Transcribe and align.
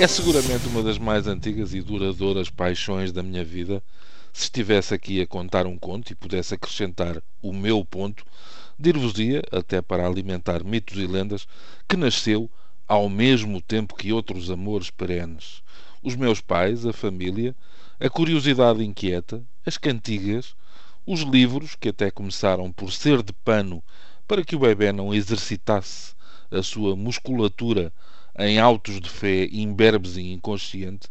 É 0.00 0.06
seguramente 0.06 0.64
uma 0.68 0.80
das 0.80 0.96
mais 0.96 1.26
antigas 1.26 1.74
e 1.74 1.82
duradouras 1.82 2.48
paixões 2.48 3.10
da 3.10 3.20
minha 3.20 3.44
vida. 3.44 3.82
Se 4.32 4.44
estivesse 4.44 4.94
aqui 4.94 5.20
a 5.20 5.26
contar 5.26 5.66
um 5.66 5.76
conto 5.76 6.12
e 6.12 6.14
pudesse 6.14 6.54
acrescentar 6.54 7.20
o 7.42 7.52
meu 7.52 7.84
ponto, 7.84 8.24
dir-vos-ia, 8.78 9.42
até 9.50 9.82
para 9.82 10.06
alimentar 10.06 10.62
mitos 10.62 10.96
e 10.98 11.04
lendas, 11.04 11.48
que 11.88 11.96
nasceu 11.96 12.48
ao 12.86 13.08
mesmo 13.08 13.60
tempo 13.60 13.96
que 13.96 14.12
outros 14.12 14.52
amores 14.52 14.88
perenes. 14.88 15.64
Os 16.00 16.14
meus 16.14 16.40
pais, 16.40 16.86
a 16.86 16.92
família, 16.92 17.52
a 17.98 18.08
curiosidade 18.08 18.84
inquieta, 18.84 19.42
as 19.66 19.76
cantigas, 19.76 20.54
os 21.04 21.22
livros, 21.22 21.74
que 21.74 21.88
até 21.88 22.08
começaram 22.08 22.70
por 22.70 22.92
ser 22.92 23.20
de 23.20 23.32
pano 23.32 23.82
para 24.28 24.44
que 24.44 24.54
o 24.54 24.60
bebê 24.60 24.92
não 24.92 25.12
exercitasse 25.12 26.14
a 26.52 26.62
sua 26.62 26.94
musculatura 26.94 27.92
em 28.38 28.58
autos 28.60 29.00
de 29.00 29.10
fé 29.10 29.48
imberbes 29.50 30.16
e 30.16 30.32
inconsciente, 30.32 31.08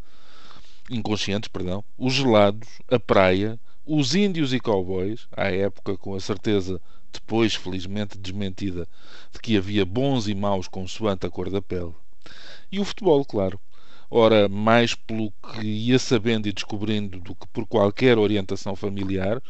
inconscientes, 0.90 1.50
perdão, 1.50 1.84
os 1.98 2.14
gelados, 2.14 2.70
a 2.90 2.98
praia, 2.98 3.60
os 3.86 4.16
índios 4.16 4.54
e 4.54 4.60
cowboys, 4.60 5.28
à 5.36 5.52
época 5.52 5.98
com 5.98 6.16
a 6.16 6.20
certeza, 6.20 6.82
depois 7.12 7.54
felizmente 7.54 8.18
desmentida, 8.18 8.88
de 9.34 9.40
que 9.40 9.58
havia 9.58 9.86
bons 9.86 10.28
e 10.28 10.36
maus 10.36 10.68
consoante 10.68 11.26
a 11.26 11.30
cor 11.30 11.50
da 11.50 11.62
pele. 11.62 11.94
E 12.72 12.80
o 12.80 12.86
futebol, 12.86 13.24
claro. 13.26 13.60
Ora, 14.10 14.48
mais 14.48 14.96
pelo 14.96 15.32
que 15.32 15.66
ia 15.66 16.00
sabendo 16.00 16.48
e 16.48 16.54
descobrindo 16.54 17.20
do 17.20 17.36
que 17.36 17.48
por 17.48 17.66
qualquer 17.66 18.18
orientação 18.18 18.74
familiar, 18.74 19.42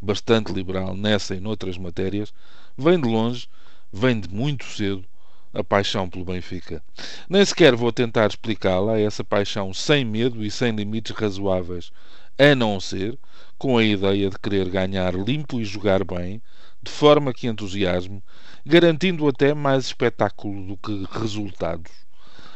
bastante 0.00 0.52
liberal 0.52 0.96
nessa 0.96 1.34
e 1.34 1.40
noutras 1.40 1.76
matérias, 1.76 2.32
vem 2.78 2.98
de 2.98 3.06
longe, 3.06 3.46
vem 3.92 4.18
de 4.18 4.28
muito 4.30 4.64
cedo, 4.64 5.04
a 5.52 5.64
paixão 5.64 6.08
pelo 6.08 6.24
Benfica. 6.24 6.82
Nem 7.28 7.44
sequer 7.44 7.74
vou 7.74 7.92
tentar 7.92 8.26
explicá-la, 8.26 8.98
essa 8.98 9.24
paixão 9.24 9.72
sem 9.72 10.04
medo 10.04 10.44
e 10.44 10.50
sem 10.50 10.74
limites 10.74 11.14
razoáveis, 11.16 11.90
a 12.38 12.54
não 12.54 12.78
ser 12.78 13.18
com 13.58 13.78
a 13.78 13.84
ideia 13.84 14.28
de 14.28 14.38
querer 14.38 14.68
ganhar 14.68 15.14
limpo 15.14 15.60
e 15.60 15.64
jogar 15.64 16.04
bem, 16.04 16.42
de 16.82 16.90
forma 16.90 17.32
que 17.32 17.46
entusiasme, 17.46 18.22
garantindo 18.64 19.26
até 19.26 19.54
mais 19.54 19.86
espetáculo 19.86 20.66
do 20.66 20.76
que 20.76 21.06
resultados. 21.18 21.90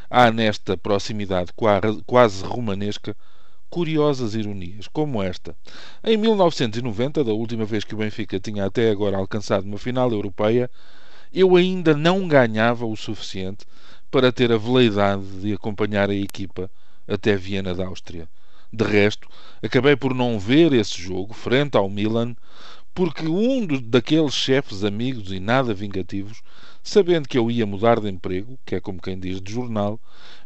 Há 0.08 0.30
nesta 0.30 0.76
proximidade 0.76 1.52
quase 2.06 2.44
romanesca 2.44 3.16
curiosas 3.70 4.34
ironias, 4.34 4.88
como 4.88 5.22
esta. 5.22 5.56
Em 6.02 6.16
1990, 6.16 7.22
da 7.22 7.32
última 7.32 7.64
vez 7.64 7.84
que 7.84 7.94
o 7.94 7.98
Benfica 7.98 8.40
tinha 8.40 8.66
até 8.66 8.90
agora 8.90 9.16
alcançado 9.16 9.64
uma 9.64 9.78
final 9.78 10.10
europeia, 10.10 10.68
eu 11.32 11.56
ainda 11.56 11.96
não 11.96 12.26
ganhava 12.26 12.84
o 12.86 12.96
suficiente 12.96 13.64
para 14.10 14.32
ter 14.32 14.50
a 14.50 14.58
veleidade 14.58 15.24
de 15.40 15.52
acompanhar 15.52 16.10
a 16.10 16.14
equipa 16.14 16.70
até 17.06 17.36
Viena 17.36 17.74
da 17.74 17.86
Áustria. 17.86 18.28
De 18.72 18.84
resto, 18.84 19.28
acabei 19.62 19.96
por 19.96 20.14
não 20.14 20.38
ver 20.38 20.72
esse 20.72 21.00
jogo 21.00 21.34
frente 21.34 21.76
ao 21.76 21.88
Milan, 21.88 22.34
porque 22.94 23.26
um 23.26 23.66
daqueles 23.66 24.34
chefes 24.34 24.84
amigos 24.84 25.30
e 25.32 25.38
nada 25.38 25.72
vingativos, 25.72 26.42
sabendo 26.82 27.28
que 27.28 27.38
eu 27.38 27.50
ia 27.50 27.66
mudar 27.66 28.00
de 28.00 28.08
emprego, 28.08 28.58
que 28.64 28.74
é 28.74 28.80
como 28.80 29.00
quem 29.00 29.18
diz 29.18 29.40
de 29.40 29.52
jornal, 29.52 29.98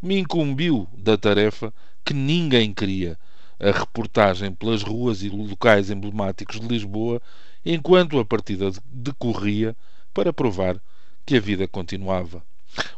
me 0.02 0.18
incumbiu 0.18 0.86
da 0.96 1.16
tarefa 1.16 1.72
que 2.04 2.12
ninguém 2.12 2.72
queria, 2.72 3.18
a 3.58 3.70
reportagem 3.70 4.52
pelas 4.52 4.82
ruas 4.82 5.22
e 5.22 5.30
locais 5.30 5.90
emblemáticos 5.90 6.60
de 6.60 6.66
Lisboa, 6.66 7.20
enquanto 7.64 8.18
a 8.18 8.24
partida 8.24 8.70
decorria 8.90 9.74
para 10.14 10.32
provar 10.32 10.80
que 11.26 11.36
a 11.36 11.40
vida 11.40 11.66
continuava. 11.66 12.42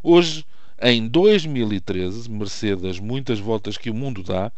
Hoje, 0.02 0.44
em 0.80 1.08
2013, 1.08 2.30
mercê 2.30 2.76
das 2.76 3.00
muitas 3.00 3.40
voltas 3.40 3.78
que 3.78 3.88
o 3.88 3.94
mundo 3.94 4.22
dá, 4.22 4.52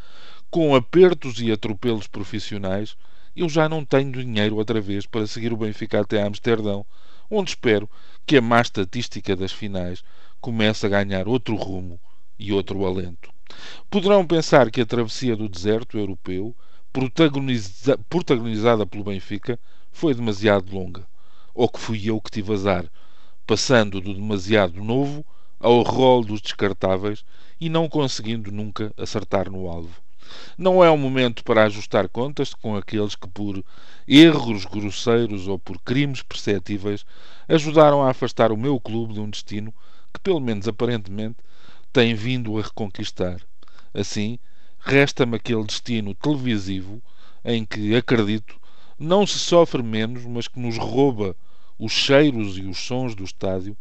com 0.50 0.74
apertos 0.74 1.40
e 1.40 1.52
atropelos 1.52 2.08
profissionais, 2.08 2.96
eu 3.36 3.48
já 3.48 3.68
não 3.68 3.84
tenho 3.84 4.10
dinheiro 4.10 4.56
outra 4.56 4.80
vez 4.80 5.06
para 5.06 5.26
seguir 5.26 5.52
o 5.52 5.56
Benfica 5.56 6.00
até 6.00 6.20
Amsterdão, 6.20 6.84
onde 7.30 7.50
espero 7.50 7.88
que 8.26 8.36
a 8.36 8.42
má 8.42 8.60
estatística 8.60 9.36
das 9.36 9.52
finais 9.52 10.02
comece 10.40 10.84
a 10.84 10.88
ganhar 10.88 11.28
outro 11.28 11.54
rumo 11.54 12.00
e 12.38 12.52
outro 12.52 12.84
alento. 12.84 13.30
Poderão 13.88 14.26
pensar 14.26 14.70
que 14.70 14.80
a 14.80 14.86
travessia 14.86 15.36
do 15.36 15.48
deserto 15.48 15.96
europeu, 15.96 16.56
protagoniza 16.92 17.96
protagonizada 18.08 18.84
pelo 18.84 19.04
Benfica, 19.04 19.58
foi 19.92 20.14
demasiado 20.14 20.74
longa 20.74 21.06
ou 21.58 21.68
que 21.68 21.80
fui 21.80 22.08
eu 22.08 22.20
que 22.20 22.30
tive 22.30 22.52
azar, 22.52 22.88
passando 23.44 24.00
do 24.00 24.14
demasiado 24.14 24.80
novo 24.80 25.26
ao 25.58 25.82
rol 25.82 26.24
dos 26.24 26.40
descartáveis 26.40 27.24
e 27.60 27.68
não 27.68 27.88
conseguindo 27.88 28.52
nunca 28.52 28.92
acertar 28.96 29.50
no 29.50 29.68
alvo. 29.68 30.00
Não 30.56 30.84
é 30.84 30.88
o 30.88 30.96
momento 30.96 31.42
para 31.42 31.64
ajustar 31.64 32.08
contas 32.08 32.54
com 32.54 32.76
aqueles 32.76 33.16
que, 33.16 33.26
por 33.26 33.64
erros 34.06 34.66
grosseiros 34.66 35.48
ou 35.48 35.58
por 35.58 35.80
crimes 35.80 36.22
perceptíveis, 36.22 37.04
ajudaram 37.48 38.04
a 38.04 38.10
afastar 38.10 38.52
o 38.52 38.56
meu 38.56 38.78
clube 38.78 39.14
de 39.14 39.20
um 39.20 39.28
destino 39.28 39.74
que, 40.14 40.20
pelo 40.20 40.38
menos 40.38 40.68
aparentemente, 40.68 41.38
tem 41.92 42.14
vindo 42.14 42.56
a 42.56 42.62
reconquistar. 42.62 43.40
Assim, 43.92 44.38
resta-me 44.78 45.34
aquele 45.34 45.64
destino 45.64 46.14
televisivo 46.14 47.02
em 47.44 47.64
que, 47.64 47.96
acredito, 47.96 48.54
não 48.96 49.26
se 49.26 49.40
sofre 49.40 49.82
menos, 49.82 50.24
mas 50.24 50.46
que 50.46 50.60
nos 50.60 50.78
rouba 50.78 51.34
os 51.78 51.92
cheiros 51.92 52.58
e 52.58 52.62
os 52.62 52.78
sons 52.78 53.14
do 53.14 53.24
estádio, 53.24 53.76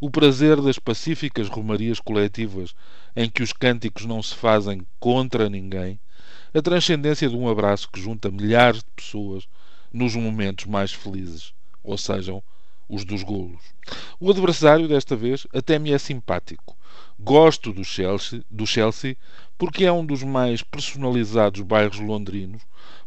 o 0.00 0.10
prazer 0.10 0.60
das 0.60 0.78
pacíficas 0.78 1.48
romarias 1.48 2.00
coletivas 2.00 2.74
em 3.14 3.28
que 3.28 3.42
os 3.42 3.52
cânticos 3.52 4.06
não 4.06 4.22
se 4.22 4.34
fazem 4.34 4.86
contra 4.98 5.50
ninguém, 5.50 6.00
a 6.54 6.62
transcendência 6.62 7.28
de 7.28 7.36
um 7.36 7.48
abraço 7.48 7.88
que 7.90 8.00
junta 8.00 8.30
milhares 8.30 8.78
de 8.78 8.90
pessoas 8.96 9.46
nos 9.92 10.14
momentos 10.14 10.66
mais 10.66 10.92
felizes, 10.92 11.52
ou 11.82 11.98
sejam, 11.98 12.42
os 12.88 13.04
dos 13.04 13.22
golos. 13.22 13.62
O 14.18 14.30
adversário, 14.30 14.88
desta 14.88 15.14
vez, 15.14 15.46
até 15.52 15.78
me 15.78 15.92
é 15.92 15.98
simpático. 15.98 16.76
Gosto 17.18 17.72
do 17.72 17.84
Chelsea, 17.84 18.42
do 18.50 18.66
Chelsea 18.66 19.16
porque 19.60 19.84
é 19.84 19.92
um 19.92 20.06
dos 20.06 20.22
mais 20.22 20.62
personalizados 20.62 21.60
bairros 21.60 22.00
londrinos, 22.00 22.62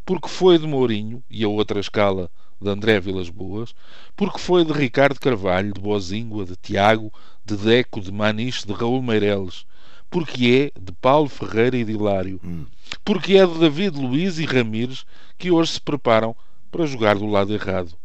porque 0.05 0.27
foi 0.29 0.59
de 0.59 0.67
Mourinho 0.67 1.23
e 1.27 1.43
a 1.43 1.47
outra 1.47 1.79
escala 1.79 2.29
de 2.61 2.69
André 2.69 2.99
Vilas 2.99 3.27
Boas, 3.27 3.73
porque 4.15 4.37
foi 4.37 4.63
de 4.63 4.71
Ricardo 4.71 5.19
Carvalho, 5.19 5.73
de 5.73 5.81
Bozíngua, 5.81 6.45
de 6.45 6.55
Tiago, 6.55 7.11
de 7.43 7.57
Deco, 7.57 7.99
de 7.99 8.11
Maniche, 8.11 8.67
de 8.67 8.71
Raul 8.71 9.01
Meireles, 9.01 9.65
porque 10.11 10.71
é 10.75 10.79
de 10.79 10.91
Paulo 10.91 11.27
Ferreira 11.27 11.75
e 11.75 11.83
de 11.83 11.93
Hilário, 11.93 12.39
hum. 12.43 12.67
porque 13.03 13.35
é 13.35 13.47
de 13.47 13.57
David 13.57 13.97
Luiz 13.97 14.37
e 14.37 14.45
Ramires 14.45 15.07
que 15.39 15.49
hoje 15.49 15.71
se 15.71 15.81
preparam 15.81 16.35
para 16.71 16.85
jogar 16.85 17.15
do 17.15 17.25
lado 17.25 17.51
errado. 17.51 17.95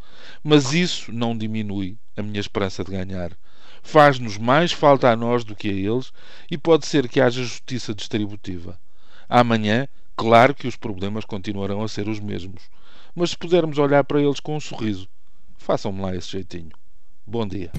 Mas 0.43 0.72
isso 0.72 1.12
não 1.12 1.37
diminui 1.37 1.99
a 2.19 2.23
minha 2.23 2.41
esperança 2.41 2.84
de 2.84 2.91
ganhar. 2.91 3.33
Faz-nos 3.83 4.37
mais 4.37 4.73
falta 4.73 5.11
a 5.11 5.17
nós 5.17 5.45
do 5.45 5.55
que 5.55 5.69
a 5.69 5.73
eles 5.73 6.12
e 6.51 6.59
pode 6.59 6.87
ser 6.87 7.09
que 7.09 7.21
haja 7.21 7.43
justiça 7.43 7.95
distributiva. 7.95 8.79
Amanhã, 9.29 9.87
claro 10.17 10.55
que 10.55 10.67
os 10.67 10.77
problemas 10.77 11.25
continuarão 11.25 11.83
a 11.83 11.89
ser 11.89 12.09
os 12.09 12.19
mesmos 12.21 12.69
mas 13.19 13.31
se 13.31 13.37
pudermos 13.37 13.79
olhar 13.79 14.05
para 14.05 14.23
eles 14.23 14.39
com 14.39 14.56
um 14.56 14.61
sorriso, 14.61 15.09
façam-me 15.56 16.01
lá 16.01 16.15
esse 16.15 16.31
jeitinho. 16.31 16.71
Bom 17.27 17.47
dia. 17.47 17.71